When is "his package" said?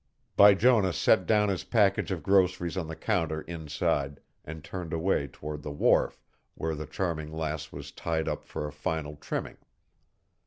1.49-2.09